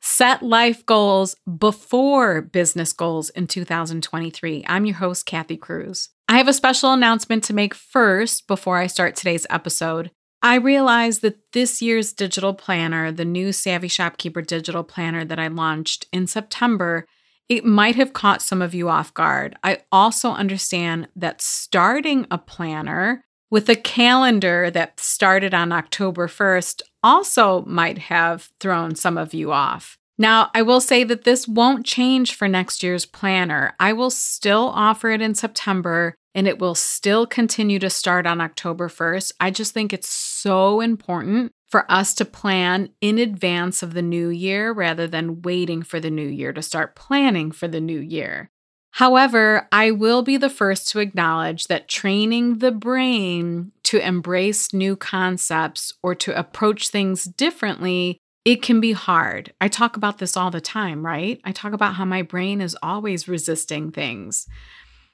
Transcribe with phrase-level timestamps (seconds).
[0.00, 4.64] Set life goals before business goals in 2023.
[4.68, 6.10] I'm your host, Kathy Cruz.
[6.28, 10.10] I have a special announcement to make first before I start today's episode.
[10.40, 15.48] I realized that this year's digital planner, the new Savvy Shopkeeper digital planner that I
[15.48, 17.04] launched in September,
[17.48, 19.56] it might have caught some of you off guard.
[19.64, 26.82] I also understand that starting a planner with a calendar that started on October 1st
[27.02, 29.96] also might have thrown some of you off.
[30.18, 33.74] Now, I will say that this won't change for next year's planner.
[33.78, 38.40] I will still offer it in September and it will still continue to start on
[38.40, 39.32] October 1st.
[39.40, 44.28] I just think it's so important for us to plan in advance of the new
[44.28, 48.50] year rather than waiting for the new year to start planning for the new year.
[48.92, 54.94] However, I will be the first to acknowledge that training the brain to embrace new
[54.94, 59.50] concepts or to approach things differently, it can be hard.
[59.62, 61.40] I talk about this all the time, right?
[61.42, 64.46] I talk about how my brain is always resisting things.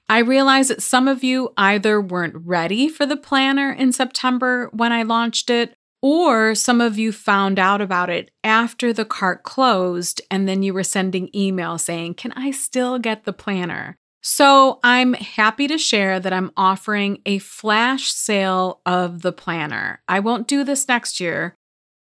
[0.09, 4.91] I realize that some of you either weren't ready for the planner in September when
[4.91, 10.21] I launched it, or some of you found out about it after the cart closed,
[10.33, 13.99] and then you were sending email saying, Can I still get the planner?
[14.27, 20.01] So I'm happy to share that I'm offering a flash sale of the planner.
[20.09, 21.55] I won't do this next year,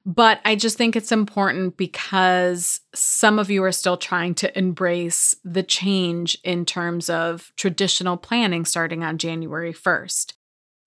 [0.04, 5.36] but I just think it's important because some of you are still trying to embrace
[5.44, 10.32] the change in terms of traditional planning starting on January 1st.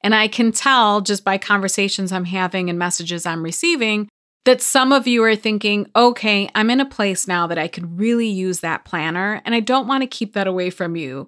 [0.04, 4.10] And I can tell just by conversations I'm having and messages I'm receiving
[4.46, 7.98] that some of you are thinking, okay, I'm in a place now that I could
[7.98, 11.28] really use that planner, and I don't want to keep that away from you.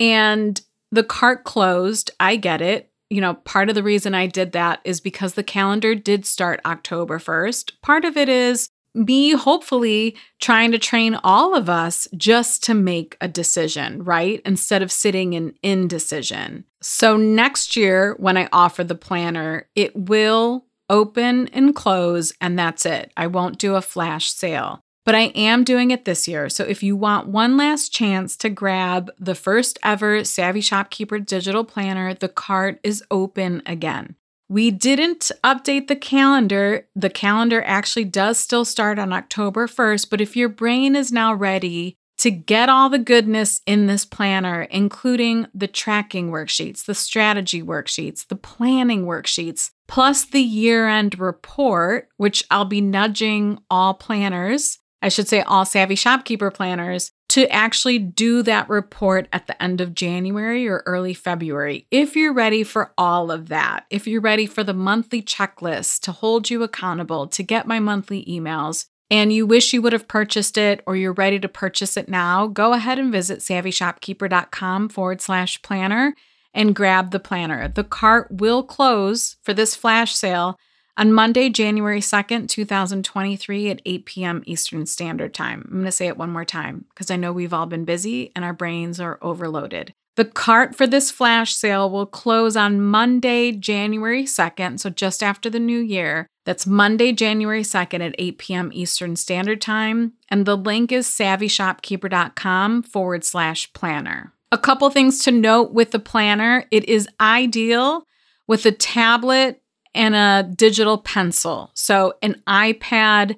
[0.00, 0.60] And
[0.90, 2.10] the cart closed.
[2.18, 2.90] I get it.
[3.10, 6.60] You know, part of the reason I did that is because the calendar did start
[6.64, 7.72] October 1st.
[7.82, 13.16] Part of it is me hopefully trying to train all of us just to make
[13.20, 14.40] a decision, right?
[14.44, 16.64] Instead of sitting in indecision.
[16.82, 22.86] So next year, when I offer the planner, it will open and close, and that's
[22.86, 23.12] it.
[23.16, 24.80] I won't do a flash sale.
[25.04, 26.50] But I am doing it this year.
[26.50, 31.64] So if you want one last chance to grab the first ever Savvy Shopkeeper digital
[31.64, 34.16] planner, the cart is open again.
[34.50, 36.86] We didn't update the calendar.
[36.94, 41.34] The calendar actually does still start on October 1st, but if your brain is now
[41.34, 47.62] ready to get all the goodness in this planner, including the tracking worksheets, the strategy
[47.62, 54.78] worksheets, the planning worksheets, plus the year end report, which I'll be nudging all planners,
[55.00, 59.80] I should say all Savvy Shopkeeper planners, to actually do that report at the end
[59.80, 61.86] of January or early February.
[61.90, 66.12] If you're ready for all of that, if you're ready for the monthly checklist to
[66.12, 70.58] hold you accountable, to get my monthly emails, and you wish you would have purchased
[70.58, 75.60] it or you're ready to purchase it now, go ahead and visit savvyshopkeeper.com forward slash
[75.62, 76.14] planner
[76.54, 77.68] and grab the planner.
[77.68, 80.58] The cart will close for this flash sale
[80.96, 84.42] on Monday, January 2nd, 2023 at 8 p.m.
[84.46, 85.62] Eastern Standard Time.
[85.66, 88.32] I'm going to say it one more time because I know we've all been busy
[88.34, 89.94] and our brains are overloaded.
[90.18, 95.48] The cart for this flash sale will close on Monday, January 2nd, so just after
[95.48, 96.26] the new year.
[96.44, 98.70] That's Monday, January 2nd at 8 p.m.
[98.74, 100.14] Eastern Standard Time.
[100.28, 104.32] And the link is savvyshopkeeper.com forward slash planner.
[104.50, 108.02] A couple things to note with the planner it is ideal
[108.48, 109.62] with a tablet
[109.94, 111.70] and a digital pencil.
[111.74, 113.36] So, an iPad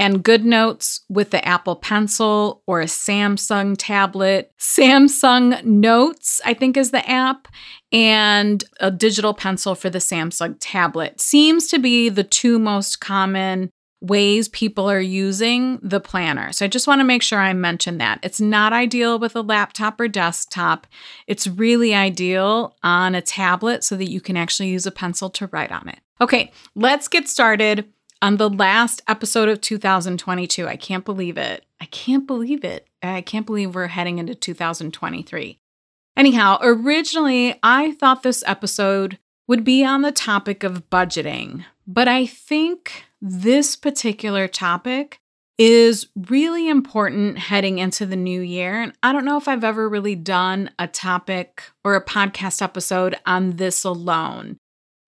[0.00, 4.50] and GoodNotes with the Apple Pencil or a Samsung tablet.
[4.58, 7.46] Samsung Notes, I think, is the app,
[7.92, 13.68] and a digital pencil for the Samsung tablet seems to be the two most common
[14.00, 16.50] ways people are using the planner.
[16.52, 18.20] So I just want to make sure I mention that.
[18.22, 20.86] It's not ideal with a laptop or desktop.
[21.26, 25.48] It's really ideal on a tablet so that you can actually use a pencil to
[25.48, 25.98] write on it.
[26.22, 27.92] Okay, let's get started.
[28.22, 30.66] On the last episode of 2022.
[30.66, 31.64] I can't believe it.
[31.80, 32.86] I can't believe it.
[33.02, 35.58] I can't believe we're heading into 2023.
[36.16, 39.18] Anyhow, originally I thought this episode
[39.48, 45.18] would be on the topic of budgeting, but I think this particular topic
[45.58, 48.80] is really important heading into the new year.
[48.80, 53.18] And I don't know if I've ever really done a topic or a podcast episode
[53.26, 54.56] on this alone.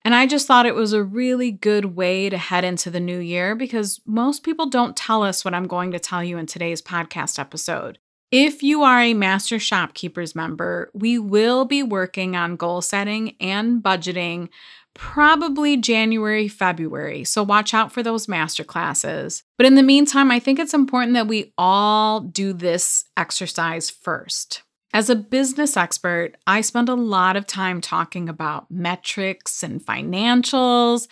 [0.04, 3.18] And I just thought it was a really good way to head into the new
[3.18, 6.82] year because most people don't tell us what I'm going to tell you in today's
[6.82, 7.98] podcast episode.
[8.32, 13.82] If you are a Master Shopkeepers member, we will be working on goal setting and
[13.82, 14.48] budgeting
[14.94, 17.24] probably January, February.
[17.24, 19.42] So watch out for those master classes.
[19.56, 24.62] But in the meantime, I think it's important that we all do this exercise first.
[24.94, 31.08] As a business expert, I spend a lot of time talking about metrics and financials,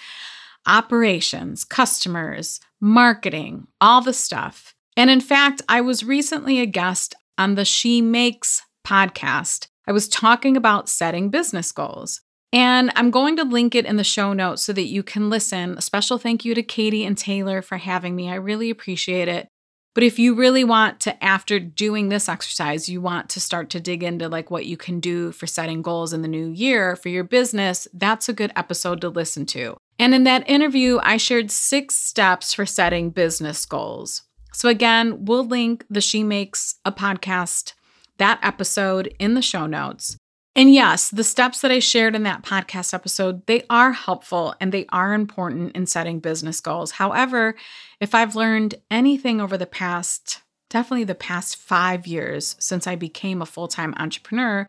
[0.66, 4.74] operations, customers, marketing, all the stuff.
[4.98, 9.68] And in fact, I was recently a guest on the She Makes podcast.
[9.86, 12.20] I was talking about setting business goals.
[12.52, 15.78] And I'm going to link it in the show notes so that you can listen.
[15.78, 18.28] A special thank you to Katie and Taylor for having me.
[18.28, 19.48] I really appreciate it.
[19.92, 23.80] But if you really want to, after doing this exercise, you want to start to
[23.80, 27.08] dig into like what you can do for setting goals in the new year for
[27.08, 29.76] your business, that's a good episode to listen to.
[29.98, 34.22] And in that interview, I shared six steps for setting business goals.
[34.52, 37.74] So again, we'll link the She Makes a podcast,
[38.18, 40.16] that episode in the show notes.
[40.56, 44.72] And yes, the steps that I shared in that podcast episode, they are helpful and
[44.72, 46.90] they are important in setting business goals.
[46.92, 47.54] However,
[48.00, 53.40] if I've learned anything over the past, definitely the past 5 years since I became
[53.40, 54.66] a full-time entrepreneur,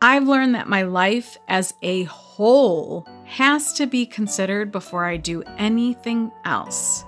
[0.00, 5.42] I've learned that my life as a whole has to be considered before I do
[5.58, 7.04] anything else.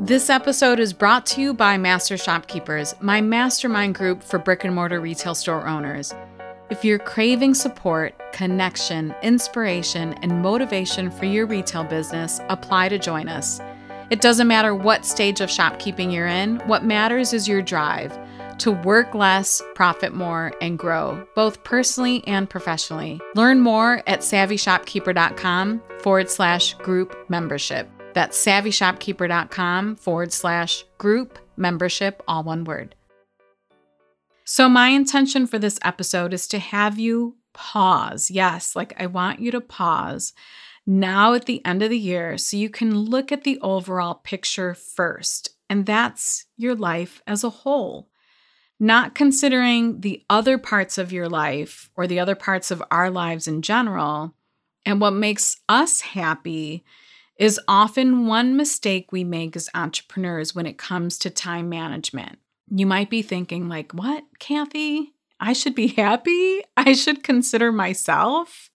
[0.00, 4.74] This episode is brought to you by Master Shopkeepers, my mastermind group for brick and
[4.74, 6.14] mortar retail store owners.
[6.70, 13.28] If you're craving support, connection, inspiration, and motivation for your retail business, apply to join
[13.28, 13.60] us.
[14.10, 18.16] It doesn't matter what stage of shopkeeping you're in, what matters is your drive
[18.58, 23.20] to work less, profit more, and grow, both personally and professionally.
[23.34, 27.90] Learn more at savvyshopkeeper.com forward slash group membership.
[28.16, 32.94] That's savvyshopkeeper.com forward slash group membership, all one word.
[34.42, 38.30] So, my intention for this episode is to have you pause.
[38.30, 40.32] Yes, like I want you to pause
[40.86, 44.72] now at the end of the year so you can look at the overall picture
[44.72, 48.08] first, and that's your life as a whole.
[48.80, 53.46] Not considering the other parts of your life or the other parts of our lives
[53.46, 54.32] in general.
[54.86, 56.82] And what makes us happy
[57.38, 62.38] is often one mistake we make as entrepreneurs when it comes to time management.
[62.68, 65.12] You might be thinking, like, what, Kathy?
[65.38, 66.62] I should be happy?
[66.76, 68.70] I should consider myself?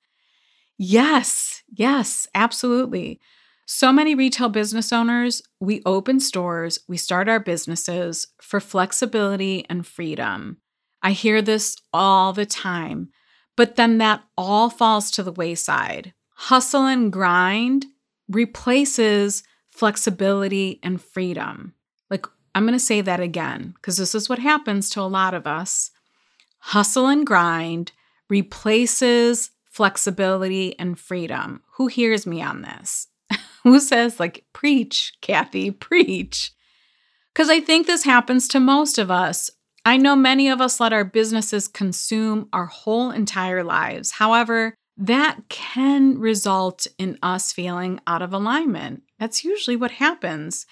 [0.77, 3.19] Yes, yes, absolutely.
[3.65, 9.87] So many retail business owners, we open stores, we start our businesses for flexibility and
[9.87, 10.57] freedom.
[11.01, 13.09] I hear this all the time,
[13.55, 16.13] but then that all falls to the wayside.
[16.35, 17.85] Hustle and grind
[18.31, 21.73] replaces flexibility and freedom.
[22.09, 25.33] Like, I'm going to say that again because this is what happens to a lot
[25.33, 25.91] of us.
[26.59, 27.91] Hustle and grind
[28.29, 31.61] replaces flexibility and freedom.
[31.75, 33.07] Who hears me on this?
[33.63, 36.51] Who says, like, preach, Kathy, preach?
[37.33, 39.49] Because I think this happens to most of us.
[39.85, 44.11] I know many of us let our businesses consume our whole entire lives.
[44.11, 49.01] However, that can result in us feeling out of alignment.
[49.19, 50.67] That's usually what happens.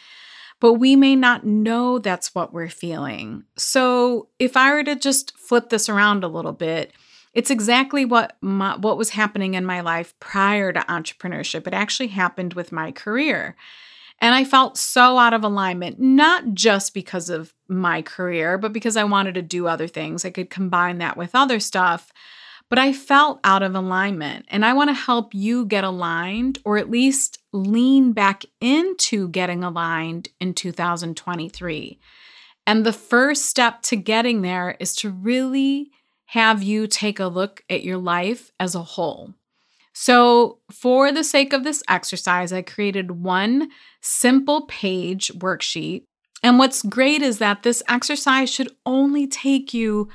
[0.60, 3.46] But we may not know that's what we're feeling.
[3.58, 6.92] So, if I were to just flip this around a little bit,
[7.34, 11.66] it's exactly what my, what was happening in my life prior to entrepreneurship.
[11.66, 13.56] It actually happened with my career.
[14.20, 18.98] And I felt so out of alignment, not just because of my career, but because
[18.98, 20.26] I wanted to do other things.
[20.26, 22.12] I could combine that with other stuff
[22.70, 24.46] but I felt out of alignment.
[24.50, 29.64] And I want to help you get aligned or at least lean back into getting
[29.64, 32.00] aligned in 2023.
[32.68, 35.90] And the first step to getting there is to really
[36.28, 39.34] have you take a look at your life as a whole.
[39.92, 43.70] So, for the sake of this exercise, I created one
[44.02, 46.04] simple page worksheet.
[46.44, 50.08] And what's great is that this exercise should only take you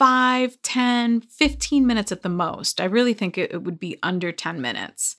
[0.00, 2.80] 5, 10, 15 minutes at the most.
[2.80, 5.16] I really think it, it would be under 10 minutes.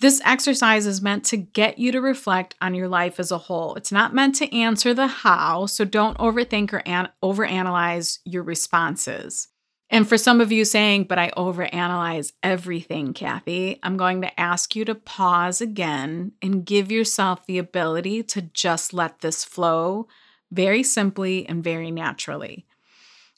[0.00, 3.74] This exercise is meant to get you to reflect on your life as a whole.
[3.74, 9.48] It's not meant to answer the how, so don't overthink or an- overanalyze your responses.
[9.88, 14.76] And for some of you saying, but I overanalyze everything, Kathy, I'm going to ask
[14.76, 20.06] you to pause again and give yourself the ability to just let this flow
[20.50, 22.66] very simply and very naturally.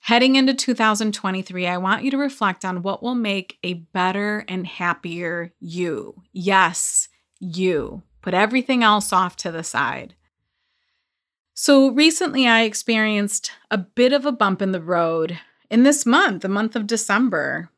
[0.05, 4.67] Heading into 2023, I want you to reflect on what will make a better and
[4.67, 6.23] happier you.
[6.33, 7.09] Yes,
[7.41, 8.03] you.
[8.21, 10.15] Put everything else off to the side.
[11.55, 15.39] So, recently I experienced a bit of a bump in the road
[15.71, 17.71] in this month, the month of December,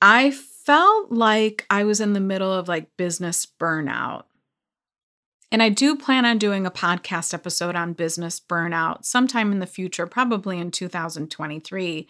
[0.00, 4.24] I felt like I was in the middle of like business burnout.
[5.52, 9.66] And I do plan on doing a podcast episode on business burnout sometime in the
[9.66, 12.08] future, probably in 2023.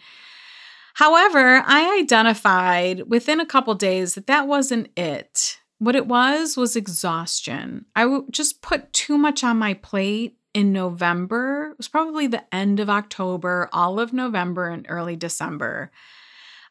[0.93, 5.59] However, I identified within a couple days that that wasn't it.
[5.77, 7.85] What it was was exhaustion.
[7.97, 11.71] I just put too much on my plate in November.
[11.71, 15.91] It was probably the end of October, all of November, and early December.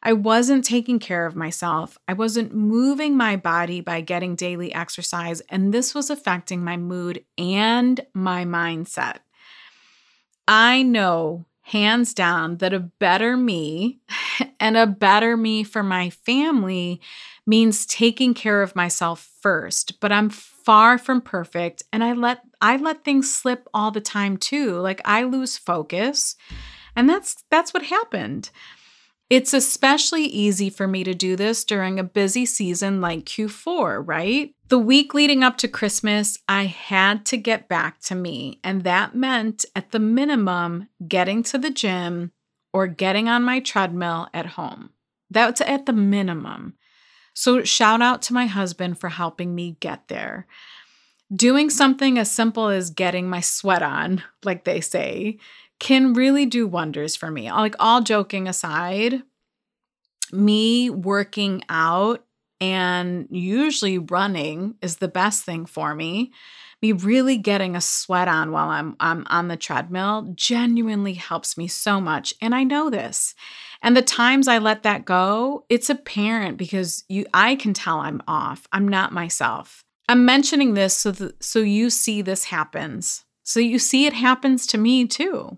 [0.03, 1.97] I wasn't taking care of myself.
[2.09, 7.23] I wasn't moving my body by getting daily exercise, and this was affecting my mood
[7.37, 9.19] and my mindset.
[10.45, 14.01] I know hands down that a better me
[14.59, 16.99] and a better me for my family
[17.45, 22.77] means taking care of myself first, but I'm far from perfect and I let I
[22.77, 24.77] let things slip all the time too.
[24.79, 26.35] Like I lose focus.
[26.95, 28.49] And that's that's what happened.
[29.29, 34.53] It's especially easy for me to do this during a busy season like Q4, right?
[34.67, 39.15] The week leading up to Christmas, I had to get back to me, and that
[39.15, 42.31] meant at the minimum getting to the gym
[42.73, 44.89] or getting on my treadmill at home.
[45.29, 46.75] That's at the minimum.
[47.33, 50.45] So, shout out to my husband for helping me get there.
[51.33, 55.39] Doing something as simple as getting my sweat on, like they say,
[55.83, 57.51] can really do wonders for me.
[57.51, 59.21] Like, all joking aside,
[60.31, 62.25] me working out
[62.61, 66.31] and usually running is the best thing for me.
[66.81, 71.67] Me really getting a sweat on while I'm, I'm on the treadmill genuinely helps me
[71.67, 72.33] so much.
[72.41, 73.35] And I know this.
[73.81, 78.21] And the times I let that go, it's apparent because you I can tell I'm
[78.25, 78.69] off.
[78.71, 79.83] I'm not myself.
[80.07, 83.25] I'm mentioning this so that, so you see this happens.
[83.43, 85.57] So you see it happens to me too.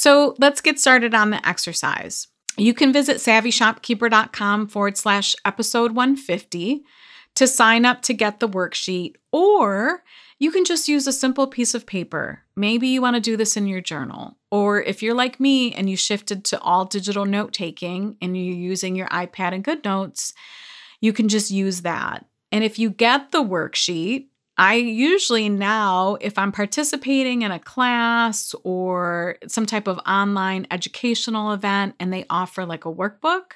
[0.00, 2.28] So let's get started on the exercise.
[2.56, 6.82] You can visit savvyshopkeeper.com forward slash episode 150
[7.34, 10.02] to sign up to get the worksheet, or
[10.38, 12.44] you can just use a simple piece of paper.
[12.56, 14.38] Maybe you want to do this in your journal.
[14.50, 18.56] Or if you're like me and you shifted to all digital note taking and you're
[18.56, 20.32] using your iPad and GoodNotes,
[21.02, 22.24] you can just use that.
[22.50, 24.28] And if you get the worksheet,
[24.60, 31.52] I usually now, if I'm participating in a class or some type of online educational
[31.52, 33.52] event and they offer like a workbook,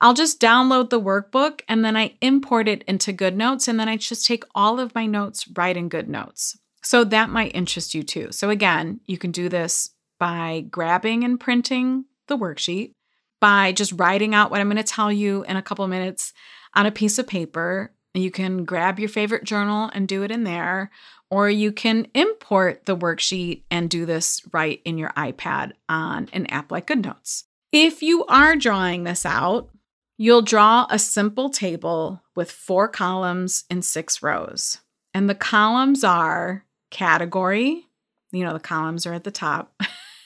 [0.00, 3.98] I'll just download the workbook and then I import it into GoodNotes and then I
[3.98, 6.56] just take all of my notes right in GoodNotes.
[6.82, 8.32] So that might interest you too.
[8.32, 12.94] So again, you can do this by grabbing and printing the worksheet,
[13.42, 16.32] by just writing out what I'm going to tell you in a couple minutes
[16.74, 17.93] on a piece of paper.
[18.14, 20.90] You can grab your favorite journal and do it in there,
[21.30, 26.46] or you can import the worksheet and do this right in your iPad on an
[26.46, 27.44] app like GoodNotes.
[27.72, 29.70] If you are drawing this out,
[30.16, 34.78] You'll draw a simple table with four columns and six rows.
[35.12, 37.86] And the columns are category,
[38.30, 39.74] you know, the columns are at the top.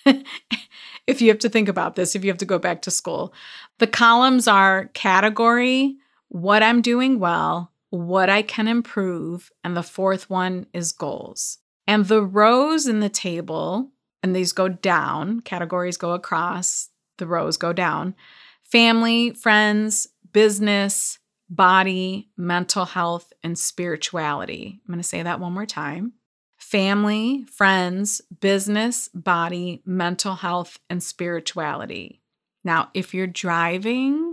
[1.06, 3.32] if you have to think about this, if you have to go back to school,
[3.78, 5.96] the columns are category,
[6.28, 11.58] what I'm doing well, what I can improve, and the fourth one is goals.
[11.86, 13.90] And the rows in the table,
[14.22, 18.14] and these go down, categories go across, the rows go down
[18.62, 21.18] family, friends, business,
[21.48, 24.80] body, mental health, and spirituality.
[24.84, 26.12] I'm going to say that one more time
[26.58, 32.20] family, friends, business, body, mental health, and spirituality.
[32.64, 34.27] Now, if you're driving,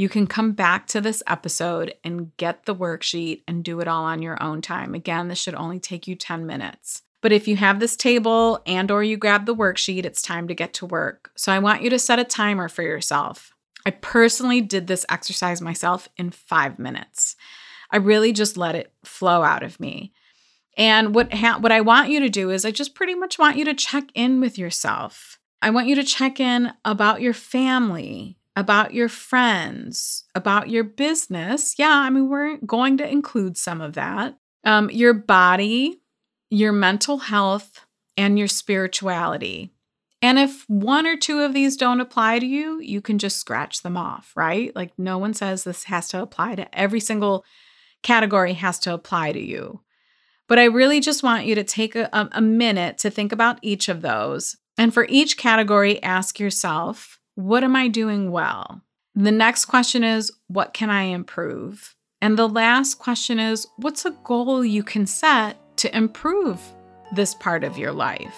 [0.00, 4.04] you can come back to this episode and get the worksheet and do it all
[4.04, 4.94] on your own time.
[4.94, 7.02] Again, this should only take you 10 minutes.
[7.20, 10.54] But if you have this table and or you grab the worksheet, it's time to
[10.54, 11.30] get to work.
[11.36, 13.52] So I want you to set a timer for yourself.
[13.84, 17.36] I personally did this exercise myself in five minutes.
[17.90, 20.14] I really just let it flow out of me.
[20.78, 23.58] And what ha- what I want you to do is I just pretty much want
[23.58, 25.38] you to check in with yourself.
[25.60, 28.38] I want you to check in about your family.
[28.56, 31.78] About your friends, about your business.
[31.78, 34.36] Yeah, I mean, we're going to include some of that.
[34.64, 36.02] Um, your body,
[36.50, 39.72] your mental health, and your spirituality.
[40.22, 43.82] And if one or two of these don't apply to you, you can just scratch
[43.82, 44.74] them off, right?
[44.76, 47.44] Like no one says this has to apply to every single
[48.02, 49.80] category has to apply to you.
[50.48, 53.88] But I really just want you to take a, a minute to think about each
[53.88, 54.56] of those.
[54.76, 58.82] And for each category, ask yourself, what am I doing well?
[59.14, 61.94] The next question is, what can I improve?
[62.20, 66.60] And the last question is, what's a goal you can set to improve
[67.14, 68.36] this part of your life?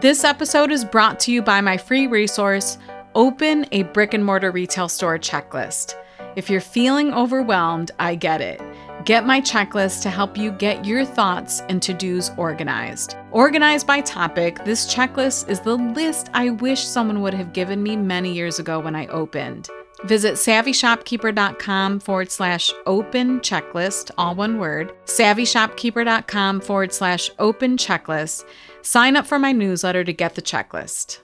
[0.00, 2.78] This episode is brought to you by my free resource,
[3.14, 5.94] Open a Brick and Mortar Retail Store Checklist.
[6.36, 8.60] If you're feeling overwhelmed, I get it.
[9.04, 13.16] Get my checklist to help you get your thoughts and to dos organized.
[13.32, 17.96] Organized by topic, this checklist is the list I wish someone would have given me
[17.96, 19.68] many years ago when I opened.
[20.04, 28.46] Visit savvyshopkeeper.com forward slash open checklist, all one word, savvyshopkeeper.com forward slash open checklist.
[28.80, 31.20] Sign up for my newsletter to get the checklist.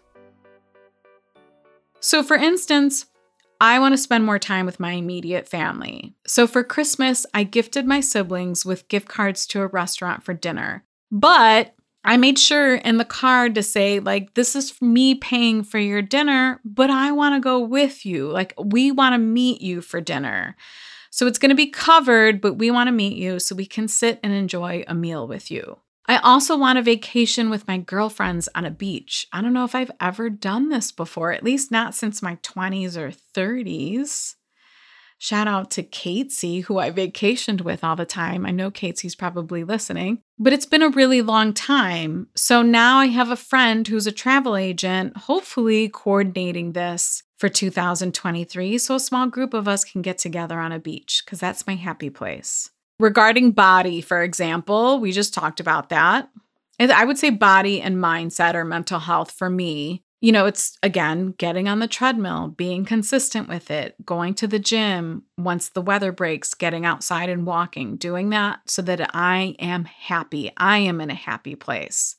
[1.98, 3.06] So, for instance,
[3.60, 6.14] I want to spend more time with my immediate family.
[6.26, 10.84] So, for Christmas, I gifted my siblings with gift cards to a restaurant for dinner.
[11.10, 15.78] But I made sure in the card to say, like, this is me paying for
[15.78, 18.30] your dinner, but I want to go with you.
[18.30, 20.56] Like, we want to meet you for dinner.
[21.10, 23.88] So it's going to be covered, but we want to meet you so we can
[23.88, 25.78] sit and enjoy a meal with you.
[26.10, 29.28] I also want a vacation with my girlfriends on a beach.
[29.32, 32.96] I don't know if I've ever done this before, at least not since my 20s
[32.96, 34.34] or 30s.
[35.18, 38.44] Shout out to Catesy, who I vacationed with all the time.
[38.44, 42.26] I know Catesy's probably listening, but it's been a really long time.
[42.34, 48.78] So now I have a friend who's a travel agent, hopefully coordinating this for 2023
[48.78, 51.76] so a small group of us can get together on a beach because that's my
[51.76, 52.70] happy place.
[53.00, 56.28] Regarding body, for example, we just talked about that.
[56.78, 60.76] And I would say body and mindset or mental health for me you know, it's
[60.82, 65.80] again getting on the treadmill, being consistent with it, going to the gym once the
[65.80, 70.52] weather breaks, getting outside and walking, doing that so that I am happy.
[70.58, 72.16] I am in a happy place.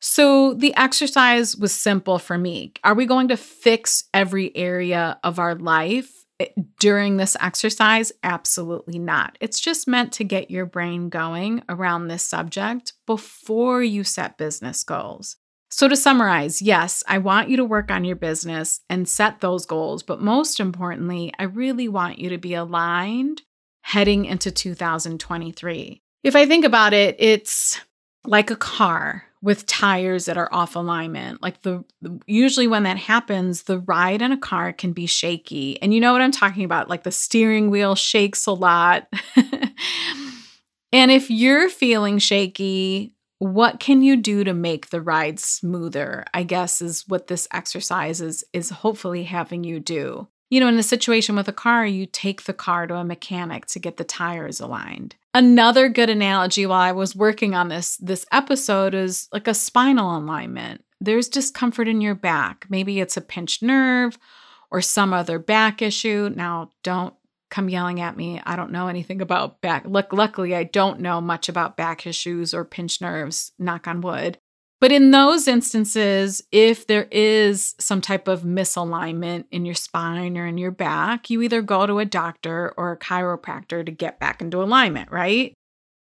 [0.00, 2.72] So the exercise was simple for me.
[2.82, 8.12] Are we going to fix every area of our life Eh, during this exercise?
[8.22, 9.36] Absolutely not.
[9.40, 14.82] It's just meant to get your brain going around this subject before you set business
[14.82, 15.36] goals.
[15.70, 19.64] So, to summarize, yes, I want you to work on your business and set those
[19.64, 20.02] goals.
[20.02, 23.42] But most importantly, I really want you to be aligned
[23.82, 26.02] heading into 2023.
[26.22, 27.80] If I think about it, it's
[28.24, 31.42] like a car with tires that are off alignment.
[31.42, 31.84] Like the
[32.26, 35.82] usually when that happens, the ride in a car can be shaky.
[35.82, 36.88] And you know what I'm talking about?
[36.88, 39.08] Like the steering wheel shakes a lot.
[40.92, 46.44] and if you're feeling shaky, what can you do to make the ride smoother i
[46.44, 50.82] guess is what this exercise is is hopefully having you do you know in a
[50.82, 54.60] situation with a car you take the car to a mechanic to get the tires
[54.60, 59.54] aligned another good analogy while i was working on this this episode is like a
[59.54, 64.18] spinal alignment there's discomfort in your back maybe it's a pinched nerve
[64.70, 67.14] or some other back issue now don't
[67.52, 68.40] come yelling at me.
[68.46, 69.84] I don't know anything about back.
[69.86, 74.38] Look, luckily, I don't know much about back issues or pinched nerves, knock on wood.
[74.82, 80.44] But in those instances, if there is some type of misalignment in your spine or
[80.44, 84.42] in your back, you either go to a doctor or a chiropractor to get back
[84.42, 85.54] into alignment, right?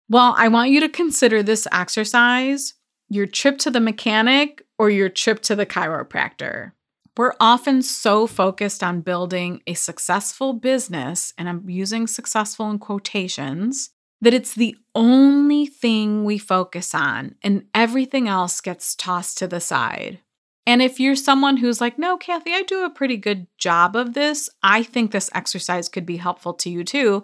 [0.09, 2.75] Well, I want you to consider this exercise
[3.09, 6.71] your trip to the mechanic or your trip to the chiropractor.
[7.17, 13.91] We're often so focused on building a successful business, and I'm using successful in quotations,
[14.21, 19.61] that it's the only thing we focus on, and everything else gets tossed to the
[19.61, 20.19] side.
[20.67, 24.13] And if you're someone who's like, no, Kathy, I do a pretty good job of
[24.15, 27.23] this, I think this exercise could be helpful to you too.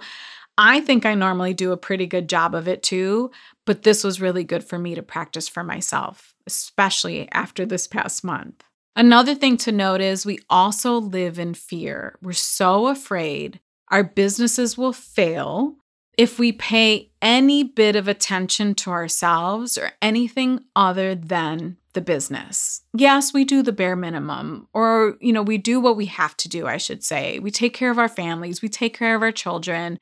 [0.56, 3.32] I think I normally do a pretty good job of it too,
[3.66, 8.24] but this was really good for me to practice for myself, especially after this past
[8.24, 8.62] month.
[8.96, 12.16] Another thing to note is we also live in fear.
[12.22, 15.76] We're so afraid our businesses will fail
[16.16, 22.82] if we pay any bit of attention to ourselves or anything other than the business.
[22.92, 26.48] Yes, we do the bare minimum or you know, we do what we have to
[26.48, 27.38] do, I should say.
[27.38, 29.98] We take care of our families, we take care of our children,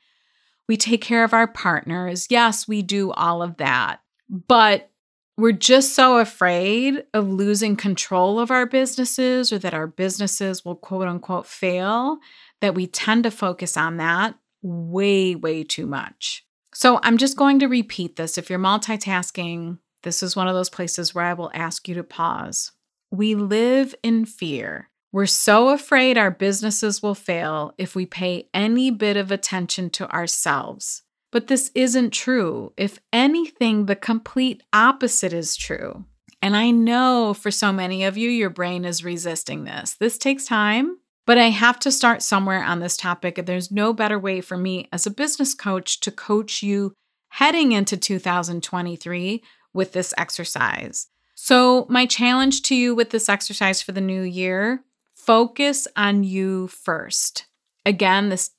[0.69, 2.27] we take care of our partners.
[2.31, 4.01] Yes, we do all of that.
[4.29, 4.91] But
[5.37, 10.77] we're just so afraid of losing control of our businesses or that our businesses will
[10.77, 12.19] quote unquote fail
[12.61, 16.45] that we tend to focus on that way, way too much.
[16.75, 18.39] So I'm just going to repeat this.
[18.39, 22.05] If you're multitasking, this is one of those places where I will ask you to
[22.05, 22.73] pause.
[23.11, 24.89] We live in fear.
[25.13, 30.11] We're so afraid our businesses will fail if we pay any bit of attention to
[30.11, 31.03] ourselves.
[31.31, 32.73] But this isn't true.
[32.77, 36.07] If anything, the complete opposite is true.
[36.41, 39.95] And I know for so many of you, your brain is resisting this.
[39.95, 43.39] This takes time, but I have to start somewhere on this topic.
[43.39, 46.95] And there's no better way for me as a business coach to coach you
[47.31, 51.09] heading into 2023 with this exercise.
[51.35, 56.67] So, my challenge to you with this exercise for the new year focus on you
[56.69, 57.47] first.
[57.87, 58.51] Again, this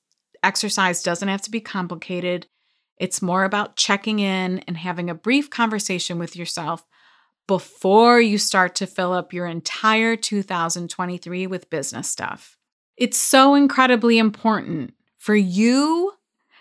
[0.41, 2.47] exercise doesn't have to be complicated.
[2.97, 6.85] It's more about checking in and having a brief conversation with yourself
[7.47, 12.57] before you start to fill up your entire 2023 with business stuff.
[12.97, 16.13] It's so incredibly important for you,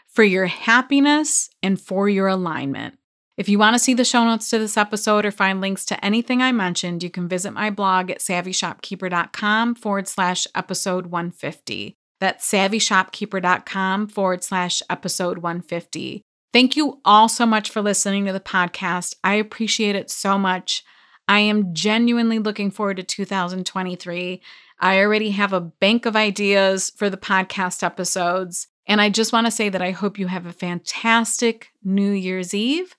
[0.09, 2.99] for your happiness, and for your alignment.
[3.37, 6.05] If you want to see the show notes to this episode or find links to
[6.05, 11.97] anything I mentioned, you can visit my blog at savvyshopkeeper.com forward slash episode 150.
[12.21, 16.23] That's savvyshopkeeper.com forward slash episode 150.
[16.53, 19.15] Thank you all so much for listening to the podcast.
[19.25, 20.85] I appreciate it so much.
[21.27, 24.43] I am genuinely looking forward to 2023.
[24.81, 28.69] I already have a bank of ideas for the podcast episodes.
[28.87, 32.53] And I just want to say that I hope you have a fantastic New Year's
[32.53, 32.97] Eve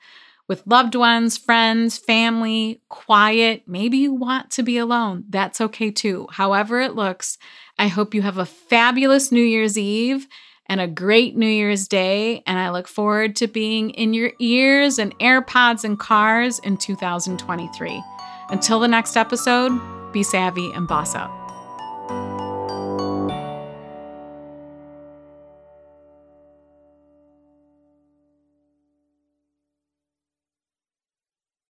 [0.47, 3.63] with loved ones, friends, family, quiet.
[3.67, 5.25] Maybe you want to be alone.
[5.29, 6.27] That's okay too.
[6.31, 7.37] However, it looks,
[7.77, 10.27] I hope you have a fabulous New Year's Eve
[10.67, 12.43] and a great New Year's Day.
[12.45, 18.03] And I look forward to being in your ears and AirPods and cars in 2023.
[18.49, 19.71] Until the next episode,
[20.11, 21.42] be savvy and boss up.